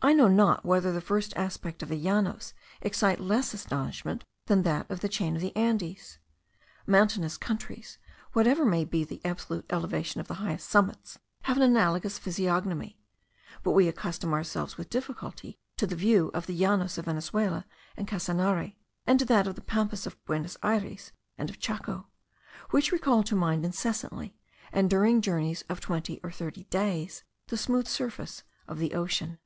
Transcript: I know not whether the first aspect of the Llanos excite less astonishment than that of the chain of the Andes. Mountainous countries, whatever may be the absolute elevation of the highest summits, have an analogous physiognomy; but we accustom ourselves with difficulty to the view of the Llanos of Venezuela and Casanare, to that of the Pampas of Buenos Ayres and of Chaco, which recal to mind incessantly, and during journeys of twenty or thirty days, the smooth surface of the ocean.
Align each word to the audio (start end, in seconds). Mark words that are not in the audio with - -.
I 0.00 0.14
know 0.14 0.28
not 0.28 0.64
whether 0.64 0.90
the 0.90 1.02
first 1.02 1.36
aspect 1.36 1.82
of 1.82 1.90
the 1.90 1.98
Llanos 2.02 2.54
excite 2.80 3.20
less 3.20 3.52
astonishment 3.52 4.24
than 4.46 4.62
that 4.62 4.90
of 4.90 5.00
the 5.00 5.08
chain 5.10 5.36
of 5.36 5.42
the 5.42 5.54
Andes. 5.54 6.16
Mountainous 6.86 7.36
countries, 7.36 7.98
whatever 8.32 8.64
may 8.64 8.86
be 8.86 9.04
the 9.04 9.20
absolute 9.22 9.66
elevation 9.68 10.18
of 10.18 10.28
the 10.28 10.36
highest 10.40 10.70
summits, 10.70 11.18
have 11.42 11.58
an 11.58 11.62
analogous 11.62 12.18
physiognomy; 12.18 12.98
but 13.62 13.72
we 13.72 13.86
accustom 13.86 14.32
ourselves 14.32 14.78
with 14.78 14.88
difficulty 14.88 15.58
to 15.76 15.86
the 15.86 15.94
view 15.94 16.30
of 16.32 16.46
the 16.46 16.56
Llanos 16.58 16.96
of 16.96 17.04
Venezuela 17.04 17.66
and 17.98 18.08
Casanare, 18.08 18.76
to 19.06 19.24
that 19.26 19.46
of 19.46 19.56
the 19.56 19.60
Pampas 19.60 20.06
of 20.06 20.16
Buenos 20.24 20.56
Ayres 20.64 21.12
and 21.36 21.50
of 21.50 21.58
Chaco, 21.58 22.06
which 22.70 22.92
recal 22.92 23.22
to 23.24 23.36
mind 23.36 23.62
incessantly, 23.62 24.34
and 24.72 24.88
during 24.88 25.20
journeys 25.20 25.64
of 25.68 25.80
twenty 25.80 26.18
or 26.22 26.30
thirty 26.30 26.64
days, 26.70 27.24
the 27.48 27.58
smooth 27.58 27.86
surface 27.86 28.42
of 28.66 28.78
the 28.78 28.94
ocean. 28.94 29.38